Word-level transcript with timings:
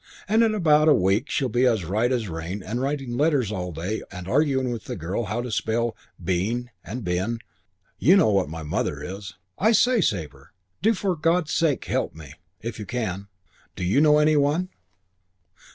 And 0.27 0.41
in 0.43 0.55
about 0.55 0.87
a 0.87 0.95
week 0.95 1.29
she'll 1.29 1.47
be 1.47 1.67
as 1.67 1.85
right 1.85 2.11
as 2.11 2.27
rain 2.27 2.63
and 2.63 2.81
writing 2.81 3.11
me 3.11 3.17
letters 3.17 3.51
all 3.51 3.71
day 3.71 4.01
and 4.11 4.27
arguing 4.27 4.71
with 4.71 4.85
the 4.85 4.95
girl 4.95 5.25
how 5.25 5.43
to 5.43 5.51
spell 5.51 5.95
'being' 6.19 6.71
and 6.83 7.03
'been' 7.03 7.37
you 7.99 8.15
know 8.15 8.31
what 8.31 8.49
my 8.49 8.63
mother 8.63 9.03
is. 9.03 9.35
I 9.59 9.73
say, 9.73 10.01
Sabre, 10.01 10.53
do 10.81 10.95
for 10.95 11.15
God's 11.15 11.53
sake 11.53 11.85
help 11.85 12.15
me, 12.15 12.33
if 12.61 12.79
you 12.79 12.85
can. 12.87 13.27
Do 13.75 13.83
you 13.83 14.01
know 14.01 14.17
any 14.17 14.35
one?" 14.37 14.69